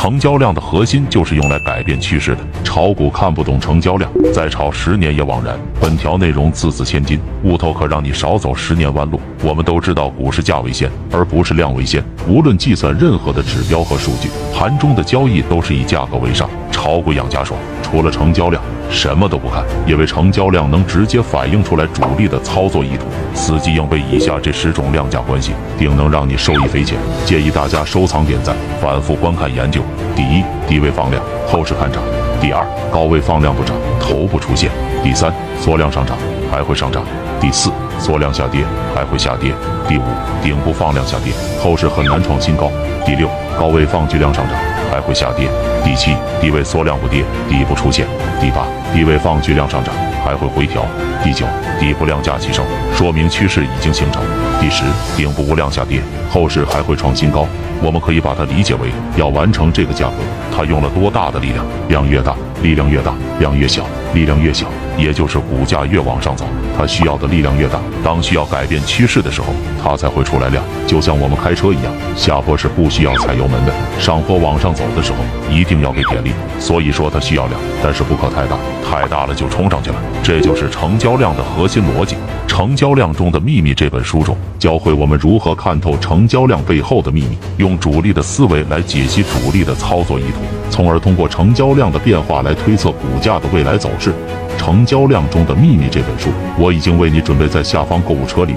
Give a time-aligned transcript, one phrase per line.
[0.00, 2.38] 成交量的核心就是用来改变趋势的。
[2.62, 5.58] 炒股看不懂成交量，再炒十年也枉然。
[5.80, 9.20] 本条内容字字千金，悟透可让你少走十年弯路。
[9.42, 12.00] 我们都知道股市价为先，而不是量为先。
[12.28, 16.48] 无论计算任何的指标和数据，盘中的交易都是以价格为上。
[16.70, 17.56] 炒股养家说，
[17.90, 18.62] 除了成交量。
[18.90, 23.04] 什么都不看，因为成交量能直接反映出来主力的操作意图。
[23.34, 26.96] 死记硬背以下这十种量价关系，定能让你受益匪浅。
[27.26, 29.82] 建议大家收藏点赞，反复观看研究。
[30.16, 32.00] 第一，低位放量，后市看涨；
[32.40, 34.70] 第二，高位放量不涨，头部出现；
[35.04, 36.16] 第三，缩量上涨
[36.50, 37.02] 还会上涨；
[37.38, 39.52] 第四，缩量下跌还会下跌；
[39.86, 40.02] 第五，
[40.42, 42.68] 顶部放量下跌，后市很难创新高；
[43.04, 44.67] 第六，高位放巨量上涨。
[44.90, 45.48] 还会下跌。
[45.84, 48.06] 第七，低位缩量不跌，底部出现。
[48.40, 50.84] 第八，低位放巨量上涨，还会回调。
[51.22, 51.46] 第九，
[51.78, 54.22] 底部量价齐升，说明趋势已经形成。
[54.60, 54.84] 第十，
[55.16, 57.46] 顶部无量下跌，后市还会创新高。
[57.80, 60.14] 我们可以把它理解为，要完成这个价格，
[60.56, 61.64] 它用了多大的力量？
[61.88, 64.66] 量越大，力量越大；量越小，力量越小。
[64.96, 66.44] 也就是股价越往上走，
[66.76, 67.78] 它需要的力量越大。
[68.02, 69.46] 当需要改变趋势的时候，
[69.80, 70.60] 它才会出来量。
[70.88, 76.32] 就像我们开车一样，下坡是不需要踩油门的，上坡往上走的时候一定要给点力。
[76.58, 79.96] 所以说它需要量，但是不可太大，太大了就冲上去了。
[80.20, 82.16] 这就是成交量的核心逻辑。
[82.50, 94.10] 《成交量中的秘密》这本书中，教会我们如何看透成交量背后的秘密，用主力的思维来解析主力的操作意图，从而通过成交量的变化来来推测股价的未来走势。
[94.56, 98.54] 《成交量中的秘密》这本书，我已经为你准备在下方购物车里。